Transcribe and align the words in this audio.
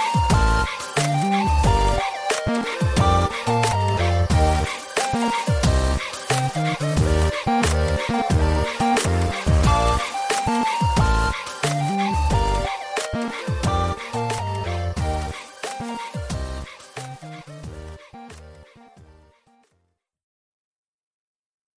Bye. 0.00 0.39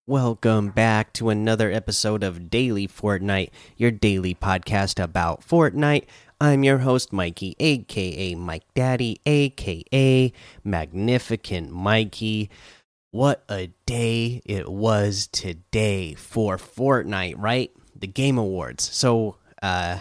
Welcome 0.06 0.72
back 0.72 1.14
to 1.14 1.30
another 1.30 1.72
episode 1.72 2.26
of 2.26 2.50
Daily 2.50 2.90
Fortnite, 2.90 3.52
your 3.78 3.90
daily 3.90 4.36
podcast 4.36 5.02
about 5.02 5.48
Fortnite. 5.48 6.08
I'm 6.42 6.66
your 6.66 6.80
host, 6.80 7.14
Mikey, 7.14 7.56
aka 7.58 8.36
Mike 8.36 8.66
Daddy, 8.76 9.22
aka 9.26 10.34
Magnificent 10.62 11.72
Mikey. 11.72 12.50
What 13.12 13.46
a 13.48 13.68
day 13.86 14.42
it 14.44 14.68
was 14.68 15.28
today 15.28 16.16
for 16.16 16.58
Fortnite, 16.58 17.36
right? 17.38 17.72
The 17.96 18.08
Game 18.08 18.38
Awards. 18.38 18.84
So, 18.84 19.38
uh, 19.62 20.00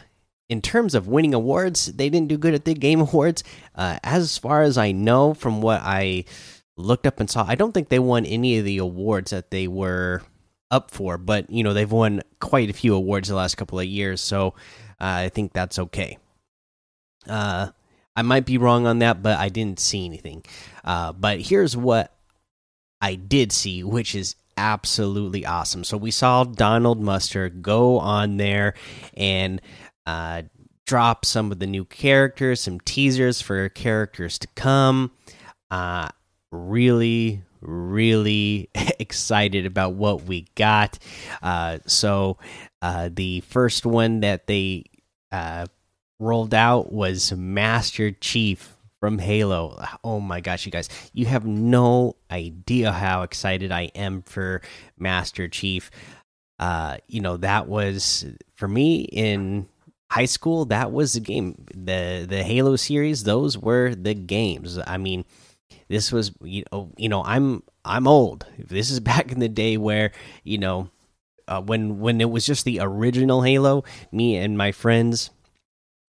in 0.48 0.62
terms 0.62 0.97
of 0.97 1.06
winning 1.06 1.33
awards, 1.33 1.87
they 1.87 2.11
didn't 2.11 2.28
do 2.28 2.39
good 2.39 2.55
at 2.55 2.64
the 2.64 2.75
Game 2.75 3.00
Awards. 3.03 3.45
Uh, 3.77 4.00
as 4.03 4.37
far 4.37 4.62
as 4.62 4.77
I 4.77 4.91
know, 4.91 5.33
from 5.33 5.62
what 5.62 5.80
I 5.80 6.25
looked 6.77 7.07
up 7.07 7.21
and 7.21 7.29
saw 7.31 7.45
i 7.47 7.55
don't 7.55 7.73
think 7.73 7.89
they 7.89 7.99
won 7.99 8.25
any 8.25 8.59
of 8.59 8.65
the 8.65 8.79
awards 8.79 9.31
that 9.31 9.51
they 9.51 9.69
were 9.69 10.23
up 10.71 10.91
for 10.91 11.19
but 11.19 11.48
you 11.51 11.62
know 11.62 11.75
they've 11.75 11.93
won 11.93 12.23
quite 12.41 12.71
a 12.71 12.73
few 12.73 12.95
awards 12.95 13.29
the 13.29 13.35
last 13.35 13.57
couple 13.57 13.79
of 13.79 13.87
years 13.87 14.21
so 14.21 14.48
uh, 15.01 15.21
i 15.25 15.29
think 15.29 15.53
that's 15.53 15.79
okay. 15.79 16.19
Uh, 17.29 17.69
i 18.17 18.23
might 18.23 18.47
be 18.47 18.59
wrong 18.59 18.87
on 18.87 18.98
that 19.01 19.23
but 19.23 19.39
i 19.39 19.48
didn't 19.48 19.79
see 19.79 20.05
anything. 20.05 20.43
Uh, 20.85 21.12
but 21.12 21.41
here's 21.41 21.77
what 21.77 22.12
i 23.01 23.14
did 23.14 23.53
see 23.53 23.84
which 23.84 24.14
is 24.14 24.34
absolutely 24.57 25.47
awesome. 25.47 25.84
So 25.84 25.97
we 25.97 26.11
saw 26.11 26.45
donald 26.45 27.01
mustard 27.01 27.62
go 27.62 27.98
on 27.98 28.39
there 28.39 28.75
and 29.14 29.61
uh, 30.07 30.42
drop 30.86 31.25
some 31.25 31.53
of 31.53 31.59
the 31.59 31.67
new 31.67 31.84
characters 31.84 32.61
some 32.61 32.81
teasers 32.81 33.42
for 33.42 33.69
characters 33.69 34.39
to 34.39 34.48
come. 34.55 35.11
Uh, 35.70 36.09
really 36.53 37.42
really 37.62 38.69
excited 38.98 39.67
about 39.67 39.95
what 39.95 40.25
we 40.25 40.47
got. 40.55 40.98
Uh, 41.42 41.78
so 41.86 42.36
uh, 42.83 43.08
the 43.12 43.41
first 43.42 43.86
one 43.86 44.20
that 44.20 44.47
they 44.47 44.84
uh, 45.30 45.67
rolled 46.19 46.55
out 46.55 46.92
was 46.92 47.33
master 47.33 48.11
chief 48.11 48.77
from 49.00 49.19
halo. 49.19 49.84
Oh 50.05 50.20
my 50.20 50.41
gosh 50.41 50.67
you 50.67 50.73
guys 50.73 50.89
you 51.12 51.27
have 51.27 51.45
no 51.45 52.17
idea 52.30 52.92
how 52.92 53.23
excited 53.23 53.73
i 53.73 53.83
am 53.95 54.23
for 54.23 54.62
master 54.98 55.48
chief. 55.48 55.91
Uh, 56.58 56.98
you 57.08 57.20
know 57.20 57.36
that 57.39 57.67
was 57.67 58.25
for 58.55 58.69
me 58.69 59.00
in 59.03 59.67
high 60.11 60.27
school 60.27 60.67
that 60.67 60.92
was 60.92 61.14
the 61.14 61.20
game. 61.20 61.64
The 61.75 62.27
the 62.28 62.45
halo 62.45 62.77
series 62.77 63.25
those 63.25 63.58
were 63.58 63.95
the 63.95 64.14
games. 64.14 64.78
I 64.86 64.98
mean 64.98 65.25
this 65.89 66.12
was 66.12 66.33
you 66.42 66.65
know 66.73 66.92
you 66.97 67.09
know 67.09 67.23
I'm 67.23 67.62
I'm 67.84 68.06
old. 68.06 68.47
This 68.59 68.91
is 68.91 69.01
back 69.12 69.33
in 69.33 69.41
the 69.41 69.48
day 69.48 69.77
where 69.77 70.12
you 70.45 70.59
know 70.59 70.91
uh, 71.48 71.61
when 71.61 72.01
when 72.01 72.20
it 72.20 72.31
was 72.31 72.47
just 72.47 72.64
the 72.64 72.81
original 72.81 73.42
Halo. 73.42 73.84
Me 74.11 74.37
and 74.37 74.56
my 74.56 74.73
friends, 74.73 75.31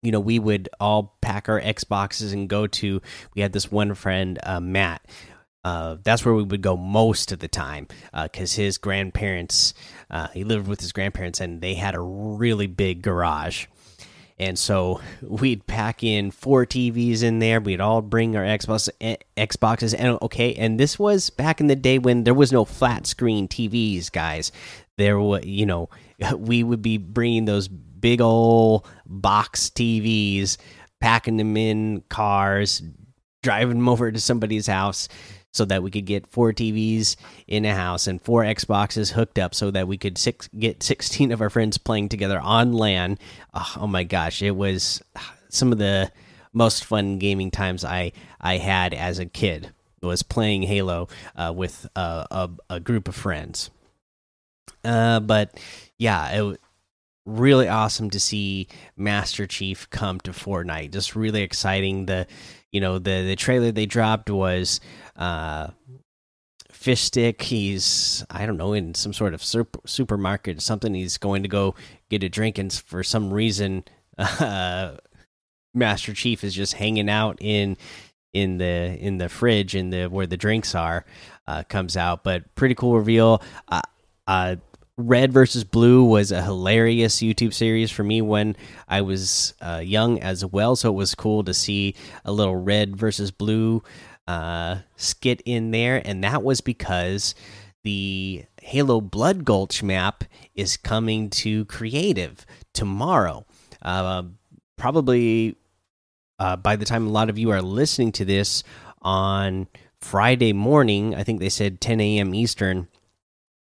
you 0.02 0.12
know, 0.12 0.20
we 0.20 0.40
would 0.40 0.70
all 0.80 1.18
pack 1.22 1.50
our 1.50 1.60
Xboxes 1.60 2.32
and 2.32 2.48
go 2.48 2.68
to. 2.68 3.02
We 3.36 3.42
had 3.42 3.54
this 3.54 3.72
one 3.72 3.96
friend, 3.96 4.40
uh, 4.44 4.60
Matt. 4.60 5.06
Uh, 5.64 5.98
that's 6.04 6.24
where 6.24 6.36
we 6.36 6.44
would 6.44 6.62
go 6.62 6.78
most 6.78 7.32
of 7.32 7.40
the 7.40 7.48
time 7.48 7.88
because 8.14 8.58
uh, 8.58 8.62
his 8.62 8.78
grandparents, 8.78 9.74
uh, 10.12 10.28
he 10.28 10.44
lived 10.44 10.68
with 10.68 10.80
his 10.80 10.92
grandparents, 10.92 11.42
and 11.42 11.60
they 11.60 11.74
had 11.74 11.96
a 11.96 12.00
really 12.00 12.68
big 12.68 13.02
garage 13.02 13.66
and 14.38 14.60
so 14.60 15.00
we'd 15.22 15.66
pack 15.66 16.04
in 16.04 16.30
four 16.32 16.66
TVs 16.66 17.24
in 17.24 17.40
there. 17.40 17.62
We'd 17.62 17.80
all 17.80 18.02
bring 18.02 18.36
our 18.36 18.44
Xbox 18.44 18.90
eh, 19.00 19.16
Xboxes, 19.38 19.96
and 19.98 20.18
okay. 20.22 20.54
And 20.56 20.80
this 20.80 21.00
was 21.00 21.30
back 21.30 21.62
in 21.62 21.68
the 21.68 21.76
day 21.76 22.00
when 22.00 22.26
there 22.26 22.34
was 22.34 22.52
no 22.52 22.66
flat 22.66 23.08
screen 23.08 23.48
TVs, 23.48 24.12
guys. 24.12 24.52
There 24.98 25.20
was, 25.20 25.46
you 25.46 25.66
know, 25.66 25.90
we 26.38 26.64
would 26.64 26.82
be 26.82 26.98
bringing 26.98 27.46
those 27.46 27.68
big 27.68 28.20
old 28.20 28.86
box 29.06 29.70
TVs, 29.70 30.58
packing 31.00 31.38
them 31.38 31.56
in 31.56 32.04
cars, 32.10 32.82
driving 33.42 33.78
them 33.78 33.90
over 33.90 34.12
to 34.12 34.20
somebody's 34.20 34.68
house 34.68 35.08
so 35.56 35.64
that 35.66 35.82
we 35.82 35.90
could 35.90 36.06
get 36.06 36.28
four 36.28 36.52
TVs 36.52 37.16
in 37.48 37.64
a 37.64 37.74
house 37.74 38.08
and 38.08 38.22
four 38.22 38.44
Xboxes 38.44 39.14
hooked 39.14 39.40
up 39.40 39.56
so 39.56 39.72
that 39.72 39.88
we 39.88 39.98
could 39.98 40.18
six, 40.18 40.50
get 40.60 40.84
16 40.84 41.32
of 41.32 41.40
our 41.40 41.50
friends 41.50 41.78
playing 41.78 42.10
together 42.10 42.40
on 42.40 42.74
LAN. 42.74 43.18
Oh, 43.54 43.74
oh, 43.78 43.88
my 43.88 44.04
gosh, 44.04 44.42
it 44.42 44.52
was 44.52 45.02
some 45.50 45.72
of 45.72 45.78
the 45.78 46.12
most 46.52 46.84
fun 46.84 47.20
gaming 47.20 47.52
times 47.52 47.86
I 47.86 48.12
I 48.40 48.58
had 48.58 48.94
as 48.94 49.20
a 49.20 49.26
kid 49.26 49.72
was 50.02 50.24
playing 50.24 50.64
Halo 50.64 51.08
uh, 51.36 51.54
with 51.56 51.88
uh, 51.96 52.26
a, 52.30 52.50
a 52.70 52.80
group 52.80 53.08
of 53.08 53.16
friends. 53.16 53.70
Uh, 54.84 55.20
but 55.20 55.60
yeah, 55.98 56.32
it 56.32 56.42
was 56.42 56.58
really 57.26 57.68
awesome 57.68 58.10
to 58.12 58.20
see 58.20 58.68
Master 58.96 59.48
Chief 59.48 59.90
come 59.90 60.20
to 60.22 60.32
Fortnite. 60.32 60.92
Just 60.92 61.16
really 61.16 61.42
exciting. 61.42 62.06
The 62.06 62.28
you 62.76 62.82
know 62.82 63.00
the 63.00 63.24
the 63.24 63.38
trailer 63.38 63.72
they 63.72 63.86
dropped 63.86 64.30
was 64.30 64.82
uh 65.16 65.70
fish 66.70 67.04
stick. 67.04 67.42
He's 67.42 68.26
i 68.30 68.46
don't 68.46 68.58
know 68.58 68.74
in 68.74 68.94
some 68.94 69.14
sort 69.14 69.34
of 69.34 69.42
super, 69.42 69.80
supermarket 69.86 70.58
or 70.58 70.60
something 70.60 70.94
he's 70.94 71.18
going 71.18 71.44
to 71.44 71.48
go 71.48 71.74
get 72.10 72.22
a 72.22 72.28
drink 72.28 72.58
and 72.58 72.72
for 72.74 73.02
some 73.02 73.34
reason 73.34 73.86
uh 74.18 74.98
master 75.74 76.14
chief 76.14 76.44
is 76.44 76.54
just 76.54 76.74
hanging 76.74 77.10
out 77.10 77.38
in 77.40 77.78
in 78.34 78.58
the 78.58 78.98
in 79.00 79.20
the 79.20 79.30
fridge 79.30 79.74
in 79.74 79.90
the 79.90 80.08
where 80.08 80.28
the 80.28 80.36
drinks 80.36 80.76
are 80.76 81.06
uh 81.48 81.64
comes 81.70 81.96
out. 81.96 82.26
But 82.26 82.54
pretty 82.56 82.76
cool 82.76 82.98
reveal. 82.98 83.42
Uh, 83.70 83.82
uh 84.28 84.58
Red 84.98 85.34
versus 85.34 85.66
Blue 85.66 86.06
was 86.06 86.32
a 86.32 86.42
hilarious 86.42 87.18
YouTube 87.18 87.54
series 87.54 87.92
for 87.92 88.04
me 88.04 88.22
when 88.22 88.56
I 88.88 89.02
was 89.02 89.54
uh, 89.60 89.82
young 89.84 90.22
as 90.22 90.46
well. 90.46 90.78
So 90.78 90.90
it 90.90 90.96
was 90.96 91.16
cool 91.16 91.44
to 91.44 91.54
see 91.54 91.96
a 92.24 92.32
little 92.32 92.56
Red 92.56 92.96
versus 92.96 93.30
Blue 93.30 93.84
uh, 94.26 94.78
skit 94.96 95.42
in 95.46 95.72
there, 95.72 96.02
and 96.06 96.24
that 96.24 96.44
was 96.44 96.62
because 96.62 97.36
the 97.84 98.46
Halo 98.62 99.02
Blood 99.02 99.44
Gulch 99.44 99.84
map 99.84 100.24
is 100.56 100.78
coming 100.78 101.30
to 101.32 101.66
creative 101.66 102.46
tomorrow. 102.74 103.46
Uh, 103.82 104.24
probably 104.78 105.58
uh, 106.40 106.56
by 106.56 106.78
the 106.78 106.86
time 106.86 107.06
a 107.06 107.12
lot 107.12 107.30
of 107.30 107.38
you 107.38 107.52
are 107.52 107.62
listening 107.62 108.14
to 108.14 108.26
this 108.26 108.64
on 109.02 109.68
Friday 110.00 110.54
morning, 110.54 111.14
I 111.14 111.24
think 111.24 111.42
they 111.42 111.50
said 111.50 111.82
10 111.82 112.00
a.m. 112.00 112.34
Eastern 112.34 112.88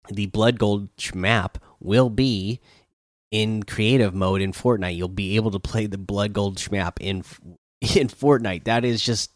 the 0.09 0.27
Blood 0.27 0.59
Gulch 0.59 1.13
map 1.13 1.57
will 1.79 2.09
be 2.09 2.59
in 3.31 3.63
creative 3.63 4.13
mode 4.13 4.41
in 4.41 4.51
Fortnite. 4.51 4.95
You'll 4.95 5.07
be 5.07 5.35
able 5.35 5.51
to 5.51 5.59
play 5.59 5.85
the 5.85 5.97
Blood 5.97 6.33
Gulch 6.33 6.71
map 6.71 6.99
in 6.99 7.17
in 7.81 8.07
Fortnite. 8.07 8.65
That 8.65 8.85
is 8.85 9.03
just 9.03 9.31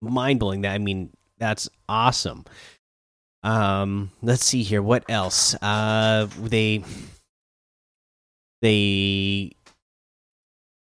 mind 0.00 0.40
blowing. 0.40 0.62
That 0.62 0.74
I 0.74 0.78
mean, 0.78 1.10
that's 1.38 1.68
awesome. 1.88 2.44
Um, 3.42 4.10
let's 4.22 4.44
see 4.44 4.62
here. 4.62 4.82
What 4.82 5.04
else? 5.08 5.54
Uh, 5.62 6.28
they 6.40 6.84
they 8.60 9.52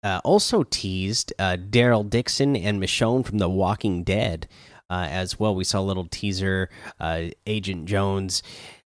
uh, 0.04 0.22
also 0.24 0.64
teased 0.64 1.34
uh, 1.40 1.58
Daryl 1.58 2.10
Dixon 2.10 2.56
and 2.56 2.82
Michonne 2.82 3.26
from 3.26 3.38
The 3.38 3.50
Walking 3.50 4.04
Dead 4.04 4.48
uh, 4.90 5.08
as 5.10 5.40
well. 5.40 5.56
We 5.56 5.64
saw 5.64 5.80
a 5.80 5.82
little 5.82 6.08
teaser. 6.10 6.70
Uh, 7.00 7.26
Agent 7.46 7.86
Jones 7.86 8.42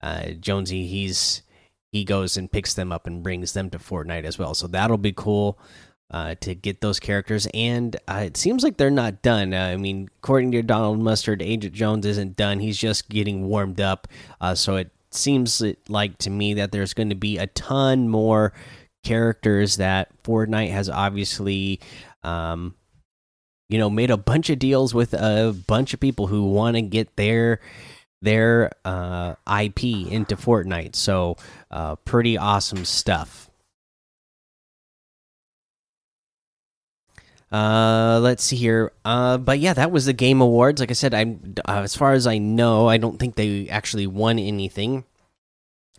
uh, 0.04 0.32
Jonesy 0.32 0.86
he's 0.86 1.42
he 1.90 2.04
goes 2.04 2.36
and 2.36 2.50
picks 2.50 2.74
them 2.74 2.92
up 2.92 3.06
and 3.06 3.22
brings 3.22 3.52
them 3.52 3.70
to 3.70 3.78
Fortnite 3.78 4.24
as 4.24 4.38
well. 4.38 4.52
So 4.52 4.66
that'll 4.66 4.98
be 4.98 5.12
cool 5.12 5.58
uh, 6.10 6.34
to 6.40 6.54
get 6.54 6.80
those 6.80 7.00
characters. 7.00 7.46
And 7.54 7.96
uh, 8.08 8.22
it 8.26 8.36
seems 8.36 8.64
like 8.64 8.76
they're 8.76 8.90
not 8.90 9.22
done. 9.22 9.54
Uh, 9.54 9.62
I 9.62 9.76
mean, 9.76 10.10
according 10.18 10.50
to 10.52 10.62
Donald 10.62 10.98
Mustard, 10.98 11.40
Agent 11.40 11.72
Jones 11.72 12.04
isn't 12.04 12.36
done. 12.36 12.58
He's 12.58 12.76
just 12.76 13.08
getting 13.08 13.46
warmed 13.46 13.80
up. 13.80 14.08
Uh, 14.40 14.54
so 14.54 14.76
it 14.76 14.90
seems 15.12 15.62
like 15.88 16.18
to 16.18 16.30
me 16.30 16.54
that 16.54 16.72
there's 16.72 16.94
going 16.94 17.10
to 17.10 17.14
be 17.14 17.38
a 17.38 17.46
ton 17.46 18.08
more 18.08 18.52
characters 19.04 19.76
that 19.76 20.10
Fortnite 20.22 20.70
has 20.70 20.90
obviously. 20.90 21.80
Um, 22.22 22.74
you 23.70 23.78
know, 23.78 23.88
made 23.88 24.10
a 24.10 24.16
bunch 24.16 24.50
of 24.50 24.58
deals 24.58 24.94
with 24.94 25.14
a 25.14 25.56
bunch 25.66 25.94
of 25.94 26.00
people 26.00 26.26
who 26.26 26.44
want 26.44 26.76
to 26.76 26.82
get 26.82 27.16
their 27.16 27.60
their 28.24 28.72
uh, 28.84 29.34
IP 29.46 29.84
into 29.84 30.36
Fortnite. 30.36 30.96
So, 30.96 31.36
uh, 31.70 31.96
pretty 31.96 32.36
awesome 32.36 32.84
stuff. 32.84 33.50
Uh, 37.52 38.18
let's 38.20 38.42
see 38.42 38.56
here. 38.56 38.90
Uh, 39.04 39.38
but 39.38 39.60
yeah, 39.60 39.74
that 39.74 39.92
was 39.92 40.06
the 40.06 40.12
game 40.12 40.40
awards. 40.40 40.80
Like 40.80 40.90
I 40.90 40.94
said, 40.94 41.14
I'm 41.14 41.54
uh, 41.68 41.82
as 41.84 41.94
far 41.94 42.12
as 42.12 42.26
I 42.26 42.38
know, 42.38 42.88
I 42.88 42.96
don't 42.96 43.18
think 43.18 43.36
they 43.36 43.68
actually 43.68 44.08
won 44.08 44.40
anything. 44.40 45.04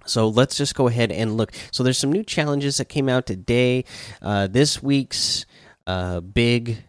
So 0.06 0.28
let's 0.28 0.58
just 0.58 0.76
go 0.76 0.88
ahead 0.88 1.14
and 1.14 1.38
look. 1.38 1.54
So 1.72 1.82
there's 1.82 1.98
some 1.98 2.12
new 2.12 2.24
challenges 2.24 2.78
that 2.78 2.90
came 2.90 3.08
out 3.08 3.26
today. 3.26 3.86
Uh, 4.22 4.48
this 4.48 4.84
week's 4.84 5.46
uh, 5.88 6.20
big 6.20 6.84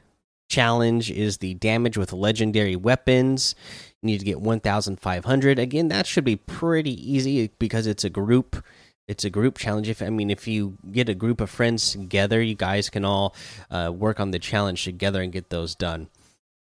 challenge 0.56 1.10
is 1.10 1.36
the 1.38 1.52
damage 1.52 1.98
with 1.98 2.14
legendary 2.14 2.76
weapons. 2.76 3.54
You 4.00 4.06
need 4.06 4.20
to 4.20 4.24
get 4.24 4.40
1,500. 4.40 5.58
Again, 5.58 5.88
that 5.88 6.06
should 6.06 6.24
be 6.24 6.36
pretty 6.36 6.94
easy 7.12 7.50
because 7.58 7.86
it's 7.86 8.04
a 8.04 8.08
group. 8.08 8.64
It's 9.06 9.22
a 9.22 9.28
group 9.28 9.58
challenge. 9.58 9.90
If 9.90 10.00
I 10.00 10.08
mean, 10.08 10.30
if 10.30 10.48
you 10.48 10.78
get 10.90 11.10
a 11.10 11.14
group 11.14 11.42
of 11.42 11.50
friends 11.50 11.92
together, 11.92 12.40
you 12.40 12.54
guys 12.54 12.88
can 12.88 13.04
all 13.04 13.34
uh, 13.70 13.92
work 13.94 14.18
on 14.18 14.30
the 14.30 14.38
challenge 14.38 14.82
together 14.84 15.20
and 15.20 15.30
get 15.30 15.50
those 15.50 15.74
done. 15.74 16.08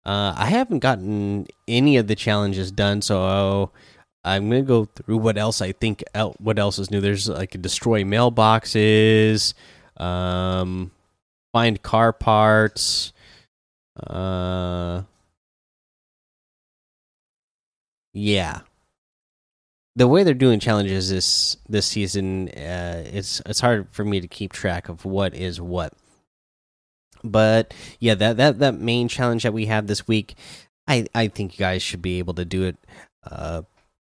Uh, 0.06 0.34
I 0.36 0.46
haven't 0.46 0.78
gotten 0.78 1.48
any 1.66 1.96
of 1.96 2.06
the 2.06 2.14
challenges 2.14 2.70
done, 2.70 3.02
so 3.02 3.72
I'm 4.24 4.48
gonna 4.48 4.62
go 4.62 4.84
through 4.84 5.18
what 5.18 5.36
else 5.36 5.60
I 5.60 5.72
think. 5.72 6.04
What 6.38 6.60
else 6.60 6.78
is 6.78 6.92
new? 6.92 7.00
There's 7.00 7.28
like 7.28 7.60
destroy 7.60 8.04
mailboxes, 8.04 9.54
um, 9.96 10.92
find 11.52 11.82
car 11.82 12.12
parts, 12.12 13.12
uh, 14.06 15.02
yeah. 18.12 18.60
The 19.96 20.08
way 20.08 20.22
they're 20.22 20.34
doing 20.34 20.60
challenges 20.60 21.10
this 21.10 21.56
this 21.68 21.86
season, 21.86 22.48
uh, 22.50 23.04
it's 23.06 23.42
it's 23.44 23.60
hard 23.60 23.88
for 23.90 24.04
me 24.04 24.20
to 24.20 24.28
keep 24.28 24.52
track 24.52 24.88
of 24.88 25.04
what 25.04 25.34
is 25.34 25.60
what. 25.60 25.92
But 27.22 27.74
yeah, 27.98 28.14
that 28.14 28.36
that 28.36 28.58
that 28.60 28.74
main 28.74 29.08
challenge 29.08 29.42
that 29.42 29.52
we 29.52 29.66
have 29.66 29.86
this 29.86 30.06
week, 30.06 30.36
I 30.86 31.06
I 31.14 31.28
think 31.28 31.54
you 31.54 31.58
guys 31.58 31.82
should 31.82 32.02
be 32.02 32.18
able 32.18 32.34
to 32.34 32.44
do 32.44 32.64
it. 32.64 32.76
Uh, 33.28 33.62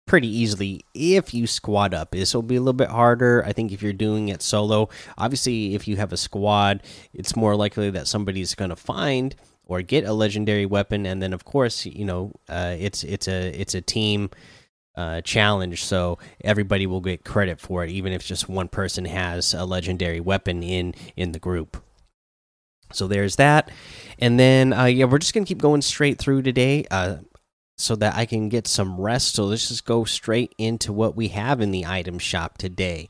pretty 0.06 0.28
easily 0.28 0.84
if 0.94 1.34
you 1.34 1.48
squad 1.48 1.94
up. 1.94 2.12
This 2.12 2.34
will 2.34 2.42
be 2.42 2.56
a 2.56 2.60
little 2.60 2.74
bit 2.74 2.90
harder, 2.90 3.44
I 3.46 3.54
think, 3.54 3.72
if 3.72 3.82
you're 3.82 3.94
doing 3.94 4.30
it 4.30 4.42
solo. 4.42 4.90
Obviously, 5.18 5.76
if 5.76 5.88
you 5.88 5.98
have 5.98 6.12
a 6.12 6.18
squad, 6.18 6.84
it's 7.14 7.36
more 7.36 7.56
likely 7.56 7.90
that 7.92 8.08
somebody's 8.08 8.56
going 8.56 8.70
to 8.70 8.76
find 8.76 9.36
or 9.66 9.82
get 9.82 10.04
a 10.04 10.14
legendary 10.14 10.66
weapon, 10.66 11.06
and 11.06 11.22
then 11.22 11.34
of 11.34 11.46
course, 11.46 11.86
you 11.86 12.06
know, 12.06 12.32
uh, 12.50 12.76
it's 12.78 13.04
it's 13.04 13.28
a 13.28 13.50
it's 13.60 13.76
a 13.76 13.82
team. 13.82 14.30
Uh, 14.96 15.22
challenge, 15.22 15.84
so 15.84 16.20
everybody 16.44 16.86
will 16.86 17.02
get 17.02 17.26
credit 17.26 17.60
for 17.60 17.84
it, 17.84 17.90
even 17.90 18.14
if 18.14 18.24
just 18.24 18.48
one 18.48 18.68
person 18.68 19.06
has 19.06 19.56
a 19.56 19.66
legendary 19.66 20.20
weapon 20.20 20.62
in 20.62 20.94
in 21.16 21.32
the 21.32 21.40
group. 21.40 21.82
So 22.92 23.08
there's 23.08 23.38
that, 23.38 23.72
and 24.20 24.40
then 24.40 24.72
uh, 24.72 24.86
yeah, 24.86 25.06
we're 25.06 25.18
just 25.18 25.34
gonna 25.34 25.48
keep 25.48 25.58
going 25.58 25.82
straight 25.82 26.20
through 26.20 26.44
today. 26.44 26.86
Uh, 26.92 27.18
so 27.78 27.96
that 27.96 28.16
I 28.16 28.26
can 28.26 28.50
get 28.50 28.68
some 28.68 29.00
rest. 29.00 29.36
So 29.36 29.46
let's 29.46 29.68
just 29.68 29.86
go 29.86 30.04
straight 30.04 30.54
into 30.58 30.94
what 30.94 31.16
we 31.16 31.30
have 31.30 31.62
in 31.62 31.72
the 31.72 31.86
item 31.86 32.20
shop 32.20 32.58
today. 32.58 33.10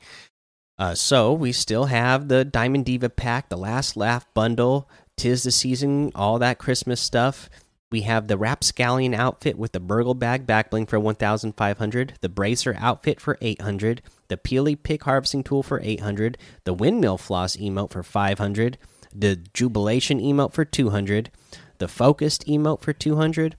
Uh, 0.77 0.95
so 0.95 1.33
we 1.33 1.51
still 1.51 1.85
have 1.85 2.27
the 2.27 2.43
Diamond 2.43 2.85
Diva 2.85 3.09
pack, 3.09 3.49
the 3.49 3.57
Last 3.57 3.95
Laugh 3.95 4.25
bundle, 4.33 4.89
Tis 5.17 5.43
the 5.43 5.51
Season, 5.51 6.11
all 6.15 6.39
that 6.39 6.57
Christmas 6.57 6.99
stuff. 6.99 7.49
We 7.91 8.01
have 8.01 8.27
the 8.27 8.37
Rapscallion 8.37 9.13
outfit 9.13 9.57
with 9.57 9.71
the 9.71 9.79
Burgle 9.79 10.15
Bag 10.15 10.47
backbling 10.47 10.89
for 10.89 10.99
1,500, 10.99 12.13
the 12.21 12.29
Bracer 12.29 12.75
outfit 12.79 13.21
for 13.21 13.37
800, 13.39 14.01
the 14.29 14.37
Peely 14.37 14.75
Pick 14.81 15.03
harvesting 15.03 15.43
tool 15.43 15.61
for 15.61 15.79
800, 15.83 16.37
the 16.63 16.73
Windmill 16.73 17.19
Floss 17.19 17.55
emote 17.57 17.91
for 17.91 18.01
500, 18.01 18.79
the 19.13 19.35
Jubilation 19.53 20.19
emote 20.19 20.53
for 20.53 20.65
200, 20.65 21.29
the 21.77 21.87
Focused 21.87 22.47
emote 22.47 22.81
for 22.81 22.93
200, 22.93 23.55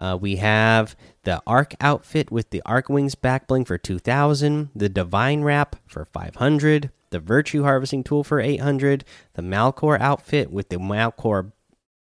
uh, 0.00 0.16
we 0.20 0.36
have 0.36 0.96
the 1.24 1.42
Arc 1.46 1.74
outfit 1.80 2.30
with 2.30 2.50
the 2.50 2.62
Arc 2.64 2.88
Wings 2.88 3.14
Backbling 3.14 3.66
for 3.66 3.78
2000, 3.78 4.70
the 4.74 4.88
Divine 4.88 5.42
Wrap 5.42 5.76
for 5.86 6.04
500, 6.04 6.90
the 7.10 7.20
Virtue 7.20 7.62
Harvesting 7.62 8.04
Tool 8.04 8.24
for 8.24 8.40
800, 8.40 9.04
the 9.34 9.42
Malcore 9.42 10.00
outfit 10.00 10.50
with 10.50 10.68
the 10.68 10.76
Malcore 10.76 11.52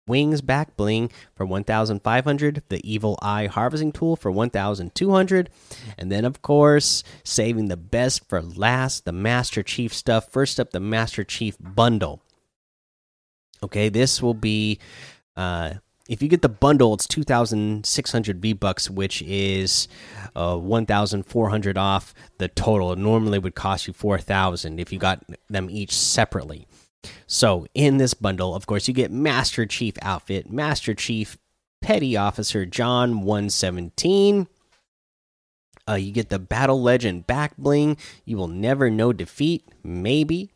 Wings 0.07 0.41
back 0.41 0.77
bling 0.77 1.11
for 1.35 1.45
1500, 1.45 2.63
the 2.69 2.89
Evil 2.89 3.19
Eye 3.21 3.47
Harvesting 3.47 3.91
Tool 3.91 4.15
for 4.15 4.31
1200, 4.31 5.49
and 5.97 6.11
then, 6.11 6.23
of 6.25 6.41
course, 6.41 7.03
saving 7.23 7.67
the 7.67 7.77
best 7.77 8.27
for 8.29 8.41
last, 8.41 9.03
the 9.03 9.11
Master 9.11 9.61
Chief 9.63 9.93
stuff. 9.93 10.31
First 10.31 10.59
up, 10.59 10.71
the 10.71 10.79
Master 10.79 11.23
Chief 11.23 11.57
bundle. 11.59 12.21
Okay, 13.61 13.89
this 13.89 14.21
will 14.21 14.33
be. 14.33 14.79
Uh, 15.35 15.75
if 16.09 16.21
you 16.21 16.27
get 16.27 16.41
the 16.41 16.49
bundle, 16.49 16.93
it's 16.93 17.07
two 17.07 17.23
thousand 17.23 17.85
six 17.85 18.11
hundred 18.11 18.41
V 18.41 18.53
bucks, 18.53 18.89
which 18.89 19.21
is 19.21 19.87
uh, 20.35 20.57
one 20.57 20.85
thousand 20.85 21.23
four 21.23 21.49
hundred 21.49 21.77
off 21.77 22.13
the 22.37 22.47
total. 22.47 22.93
It 22.93 22.99
normally 22.99 23.39
would 23.39 23.55
cost 23.55 23.87
you 23.87 23.93
four 23.93 24.17
thousand 24.17 24.79
if 24.79 24.91
you 24.91 24.99
got 24.99 25.23
them 25.49 25.69
each 25.69 25.93
separately. 25.93 26.67
So 27.25 27.67
in 27.73 27.97
this 27.97 28.13
bundle, 28.13 28.55
of 28.55 28.65
course, 28.65 28.87
you 28.87 28.93
get 28.93 29.11
Master 29.11 29.65
Chief 29.65 29.95
outfit, 30.01 30.51
Master 30.51 30.93
Chief 30.93 31.37
Petty 31.81 32.17
Officer 32.17 32.65
John 32.65 33.21
one 33.21 33.49
seventeen. 33.49 34.47
Uh, 35.89 35.95
you 35.95 36.11
get 36.11 36.27
the 36.27 36.39
Battle 36.39 36.81
Legend 36.81 37.25
back 37.27 37.55
bling. 37.57 37.95
You 38.25 38.35
will 38.35 38.49
never 38.49 38.89
know 38.89 39.13
defeat. 39.13 39.63
Maybe 39.83 40.51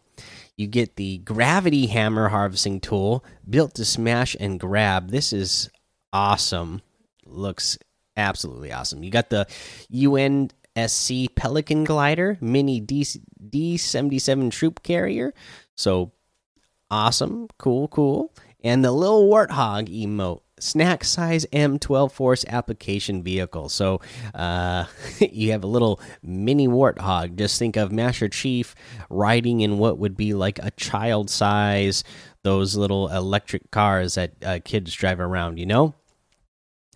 you 0.57 0.67
get 0.67 0.95
the 0.95 1.19
gravity 1.19 1.87
hammer 1.87 2.29
harvesting 2.29 2.79
tool 2.79 3.23
built 3.49 3.73
to 3.75 3.85
smash 3.85 4.35
and 4.39 4.59
grab. 4.59 5.09
This 5.09 5.33
is 5.33 5.69
awesome. 6.13 6.81
Looks 7.25 7.77
absolutely 8.17 8.71
awesome. 8.71 9.03
You 9.03 9.11
got 9.11 9.29
the 9.29 9.47
UNSC 9.91 11.35
Pelican 11.35 11.83
glider, 11.83 12.37
mini 12.41 12.79
D 12.79 13.05
D 13.49 13.77
seventy 13.77 14.19
seven 14.19 14.49
troop 14.49 14.83
carrier. 14.83 15.33
So 15.75 16.11
awesome, 16.89 17.47
cool, 17.57 17.87
cool. 17.87 18.33
And 18.63 18.85
the 18.85 18.91
little 18.91 19.27
warthog 19.27 19.87
emote 19.89 20.41
snack 20.61 21.03
size 21.03 21.45
M12 21.51 22.11
Force 22.11 22.45
application 22.47 23.23
vehicle. 23.23 23.69
So 23.69 24.01
uh, 24.33 24.85
you 25.19 25.51
have 25.51 25.63
a 25.63 25.67
little 25.67 25.99
mini 26.23 26.67
warthog. 26.67 27.35
Just 27.35 27.59
think 27.59 27.77
of 27.77 27.91
Master 27.91 28.29
Chief 28.29 28.75
riding 29.09 29.61
in 29.61 29.77
what 29.77 29.97
would 29.97 30.15
be 30.15 30.33
like 30.33 30.59
a 30.59 30.71
child 30.71 31.29
size, 31.29 32.03
those 32.43 32.75
little 32.75 33.07
electric 33.09 33.71
cars 33.71 34.15
that 34.15 34.33
uh, 34.43 34.59
kids 34.63 34.93
drive 34.93 35.19
around, 35.19 35.57
you 35.59 35.65
know? 35.65 35.93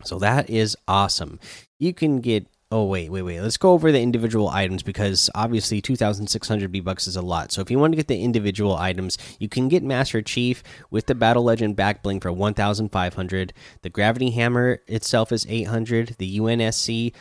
So 0.03 0.19
that 0.19 0.49
is 0.49 0.77
awesome. 0.87 1.39
You 1.79 1.93
can 1.93 2.21
get 2.21 2.47
Oh 2.77 2.83
wait, 2.83 3.09
wait, 3.09 3.21
wait. 3.21 3.39
Let's 3.39 3.55
go 3.55 3.71
over 3.71 3.89
the 3.89 4.01
individual 4.01 4.49
items 4.49 4.83
because 4.83 5.29
obviously 5.33 5.79
2600 5.79 6.69
V-bucks 6.69 7.07
is 7.07 7.15
a 7.15 7.21
lot. 7.21 7.53
So 7.53 7.61
if 7.61 7.71
you 7.71 7.79
want 7.79 7.93
to 7.93 7.95
get 7.95 8.09
the 8.09 8.21
individual 8.21 8.75
items, 8.75 9.17
you 9.39 9.47
can 9.47 9.69
get 9.69 9.81
Master 9.81 10.21
Chief 10.21 10.61
with 10.91 11.05
the 11.05 11.15
Battle 11.15 11.45
Legend 11.45 11.77
back 11.77 12.03
bling 12.03 12.19
for 12.19 12.33
1500. 12.33 13.53
The 13.81 13.89
Gravity 13.89 14.31
Hammer 14.31 14.81
itself 14.87 15.31
is 15.31 15.45
800. 15.47 16.17
The 16.17 16.37
UNSC 16.37 17.13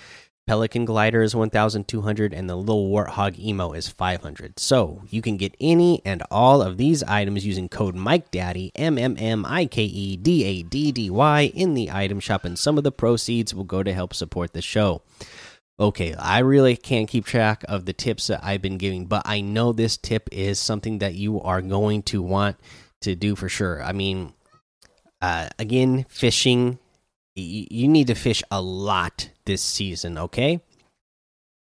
Pelican 0.46 0.84
Glider 0.84 1.22
is 1.22 1.34
1200 1.34 2.34
and 2.34 2.50
the 2.50 2.56
Little 2.56 2.90
Warthog 2.90 3.38
Emo 3.38 3.72
is 3.72 3.88
500. 3.88 4.58
So, 4.58 5.02
you 5.08 5.22
can 5.22 5.38
get 5.38 5.56
any 5.58 6.02
and 6.04 6.22
all 6.30 6.60
of 6.60 6.76
these 6.76 7.02
items 7.02 7.46
using 7.46 7.68
code 7.68 7.96
MikeDaddy 7.96 8.72
M 8.74 8.98
M 8.98 9.16
M 9.18 9.46
I 9.46 9.64
K 9.66 9.84
E 9.84 10.16
D 10.16 10.44
A 10.44 10.62
D 10.62 10.92
D 10.92 11.08
Y 11.08 11.52
in 11.54 11.74
the 11.74 11.90
item 11.90 12.20
shop 12.20 12.44
and 12.44 12.58
some 12.58 12.76
of 12.76 12.84
the 12.84 12.92
proceeds 12.92 13.54
will 13.54 13.64
go 13.64 13.82
to 13.82 13.94
help 13.94 14.12
support 14.12 14.52
the 14.52 14.62
show 14.62 15.02
okay, 15.78 16.14
I 16.14 16.40
really 16.40 16.76
can't 16.76 17.08
keep 17.08 17.26
track 17.26 17.64
of 17.68 17.84
the 17.84 17.92
tips 17.92 18.28
that 18.28 18.44
I've 18.44 18.62
been 18.62 18.78
giving, 18.78 19.06
but 19.06 19.22
I 19.24 19.40
know 19.40 19.72
this 19.72 19.96
tip 19.96 20.28
is 20.30 20.58
something 20.58 20.98
that 20.98 21.14
you 21.14 21.40
are 21.40 21.60
going 21.62 22.02
to 22.04 22.22
want 22.22 22.58
to 23.02 23.14
do 23.14 23.34
for 23.34 23.48
sure. 23.48 23.82
I 23.82 23.92
mean, 23.92 24.34
uh, 25.20 25.48
again, 25.58 26.06
fishing, 26.08 26.78
you 27.34 27.88
need 27.88 28.06
to 28.06 28.14
fish 28.14 28.42
a 28.50 28.62
lot 28.62 29.30
this 29.46 29.62
season, 29.62 30.18
okay? 30.18 30.60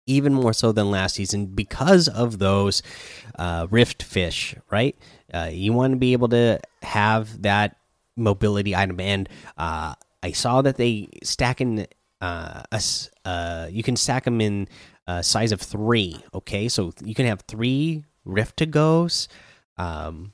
Even 0.07 0.35
more 0.35 0.53
so 0.53 0.73
than 0.73 0.91
last 0.91 1.17
season 1.17 1.47
because 1.47 2.09
of 2.09 2.39
those 2.39 2.83
uh, 3.39 3.67
rift 3.71 4.03
fish, 4.03 4.55
right? 4.71 4.97
Uh, 5.33 5.51
you 5.53 5.73
want 5.73 5.93
to 5.93 5.97
be 5.97 6.13
able 6.13 6.29
to 6.29 6.61
have 6.83 7.43
that 7.43 7.77
mobility 8.17 8.75
item, 8.75 9.01
and 9.01 9.29
uh, 9.59 9.95
I 10.23 10.33
saw 10.33 10.63
that 10.63 10.77
they 10.77 11.09
stack 11.23 11.61
in 11.61 11.87
uh, 12.21 12.63
a, 12.71 12.83
uh, 13.25 13.69
you 13.71 13.83
can 13.83 13.97
stack 13.97 14.25
them 14.25 14.41
in 14.41 14.69
uh, 15.07 15.23
size 15.23 15.53
of 15.53 15.61
three. 15.61 16.17
Okay, 16.35 16.69
so 16.69 16.93
you 17.05 17.15
can 17.15 17.27
have 17.27 17.43
three 17.43 18.05
Rift-To-Gos. 18.25 19.29
Um, 19.77 20.33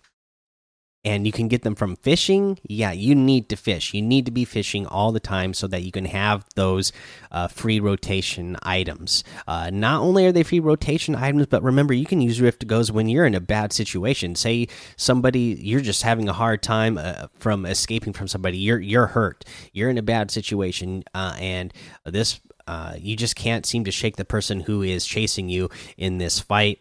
and 1.05 1.27
you 1.27 1.33
can 1.33 1.49
get 1.49 1.63
them 1.63 1.75
from 1.75 1.97
fishing. 1.97 2.59
Yeah 2.63 2.93
you 2.93 3.15
need 3.15 3.49
to 3.49 3.57
fish. 3.57 3.93
You 3.95 4.03
need 4.03 4.25
to 4.27 4.33
be 4.33 4.45
fishing 4.45 4.87
all 4.87 5.13
the 5.13 5.21
time 5.21 5.55
so 5.55 5.67
that 5.67 5.83
you 5.83 5.93
can 5.93 6.05
have 6.07 6.45
those 6.55 6.93
uh, 7.31 7.49
free 7.49 7.81
rotation 7.81 8.57
items. 8.63 9.25
Uh, 9.47 9.71
not 9.73 10.01
only 10.01 10.27
are 10.27 10.33
they 10.33 10.43
free 10.43 10.61
rotation 10.61 11.15
items 11.15 11.47
but 11.47 11.63
remember 11.63 11.95
you 11.95 12.07
can 12.07 12.21
use 12.21 12.41
rift 12.41 12.67
goes 12.67 12.93
when 12.93 13.09
you're 13.09 13.27
in 13.27 13.35
a 13.35 13.41
bad 13.41 13.73
situation. 13.73 14.35
Say 14.35 14.69
somebody 14.97 15.59
you're 15.61 15.81
just 15.81 16.03
having 16.03 16.29
a 16.29 16.33
hard 16.33 16.63
time 16.63 16.99
uh, 16.99 17.27
from 17.35 17.67
escaping 17.67 18.13
from 18.13 18.29
somebody. 18.29 18.59
You're 18.59 18.81
you're 18.81 19.09
hurt. 19.09 19.45
You're 19.73 19.91
in 19.91 19.99
a 19.99 20.03
bad 20.03 20.31
situation 20.31 21.05
uh, 21.15 21.37
and 21.39 21.73
this 22.05 22.41
uh, 22.67 22.95
you 22.97 23.17
just 23.17 23.35
can't 23.35 23.67
seem 23.67 23.85
to 23.85 23.91
shake 23.91 24.17
the 24.17 24.25
person 24.25 24.61
who 24.61 24.83
is 24.83 25.05
chasing 25.05 25.49
you 25.49 25.69
in 25.97 26.19
this 26.19 26.39
fight. 26.39 26.81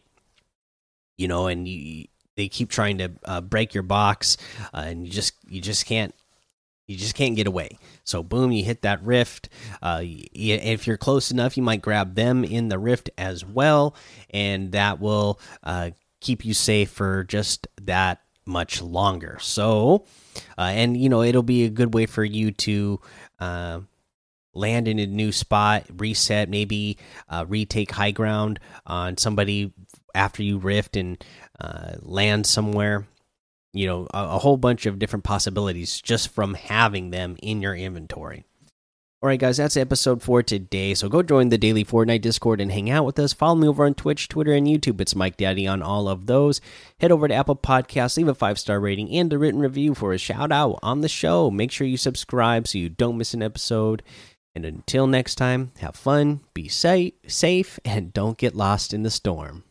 You 1.18 1.28
know 1.28 1.48
and 1.48 1.68
you 1.68 2.08
they 2.36 2.48
keep 2.48 2.70
trying 2.70 2.98
to 3.00 3.12
uh, 3.26 3.42
break 3.42 3.74
your 3.74 3.84
box, 3.84 4.38
uh, 4.74 4.84
and 4.86 5.06
you 5.06 5.12
just 5.12 5.34
you 5.48 5.62
just 5.62 5.86
can't 5.86 6.14
you 6.88 6.98
just 6.98 7.16
can't 7.16 7.36
get 7.36 7.48
away. 7.48 7.78
So 8.04 8.24
boom, 8.24 8.52
you 8.52 8.64
hit 8.64 8.82
that 8.82 9.04
rift. 9.04 9.50
Uh, 9.82 10.02
if 10.04 10.88
you're 10.88 10.98
close 10.98 11.32
enough, 11.32 11.56
you 11.56 11.64
might 11.64 11.82
grab 11.82 12.16
them 12.16 12.44
in 12.44 12.68
the 12.68 12.80
rift 12.80 13.10
as 13.18 13.46
well, 13.46 13.96
and 14.30 14.72
that 14.74 15.00
will 15.00 15.40
uh, 15.64 15.92
keep 16.20 16.44
you 16.46 16.54
safe 16.54 16.90
for 16.90 17.24
just 17.24 17.68
that 17.82 18.22
much 18.46 18.82
longer. 18.82 19.38
So, 19.42 20.06
uh, 20.58 20.72
and 20.74 20.98
you 20.98 21.10
know 21.10 21.22
it'll 21.22 21.44
be 21.44 21.66
a 21.66 21.70
good 21.70 21.94
way 21.94 22.06
for 22.06 22.24
you 22.24 22.52
to 22.52 23.00
uh, 23.40 23.80
land 24.54 24.88
in 24.88 25.00
a 25.00 25.08
new 25.08 25.32
spot, 25.32 25.86
reset, 25.96 26.50
maybe 26.50 26.98
uh, 27.30 27.46
retake 27.48 27.92
high 27.92 28.12
ground 28.12 28.60
on 28.86 29.18
somebody 29.18 29.74
after 30.16 30.44
you 30.44 30.58
rift 30.58 30.96
and 30.96 31.24
uh, 31.60 31.94
land 32.02 32.46
somewhere. 32.46 33.08
You 33.74 33.88
know, 33.88 34.08
a, 34.14 34.36
a, 34.36 34.40
whole 34.40 34.58
bunch 34.58 34.86
of 34.86 35.00
different 35.00 35.24
possibilities 35.24 36.02
just 36.02 36.30
from 36.30 36.56
having 36.56 37.12
them 37.12 37.38
in 37.42 37.62
your 37.62 37.74
inventory. 37.74 38.44
All 39.24 39.28
right, 39.28 39.40
guys, 39.40 39.58
that's 39.58 39.78
episode 39.78 40.24
for 40.24 40.42
today. 40.42 40.96
So 40.96 41.08
go 41.08 41.22
join 41.22 41.50
the 41.50 41.58
daily 41.58 41.86
Fortnite 41.86 42.24
Discord 42.24 42.60
and 42.60 42.72
hang 42.72 42.90
out 42.90 43.06
with 43.06 43.20
us. 43.20 43.34
Follow 43.34 43.54
me 43.54 43.68
over 43.68 43.86
on 43.86 43.94
Twitch, 43.94 44.28
Twitter, 44.28 44.52
and 44.52 44.66
YouTube. 44.66 45.00
It's 45.00 45.16
Mike 45.16 45.38
Daddy 45.38 45.68
on 45.68 45.84
all 45.84 46.10
of 46.10 46.26
those. 46.26 46.60
Head 47.00 47.12
over 47.12 47.28
to 47.28 47.34
Apple 47.34 47.56
Podcasts, 47.56 48.18
leave 48.18 48.28
a 48.28 48.34
five 48.34 48.58
star 48.58 48.80
rating 48.80 49.12
and 49.12 49.32
a 49.32 49.38
written 49.38 49.60
review 49.60 49.94
for 49.94 50.12
a 50.12 50.18
shout 50.18 50.52
out 50.52 50.80
on 50.82 51.02
the 51.02 51.08
show. 51.08 51.52
Make 51.52 51.72
sure 51.72 51.86
you 51.86 51.98
subscribe 51.98 52.68
so 52.68 52.80
you 52.80 52.90
don't 52.90 53.18
miss 53.18 53.36
an 53.36 53.44
episode. 53.44 54.02
And 54.56 54.66
until 54.66 55.06
next 55.06 55.36
time, 55.36 55.72
have 55.82 55.96
fun, 55.96 56.42
be 56.56 56.68
safe, 56.68 57.14
safe, 57.28 57.80
and 57.86 58.12
don't 58.12 58.40
get 58.40 58.56
lost 58.56 58.92
in 58.92 59.04
the 59.04 59.12
storm. 59.12 59.64